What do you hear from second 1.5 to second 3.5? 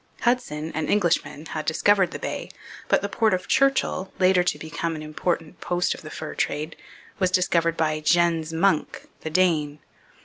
discovered the Bay, but the port of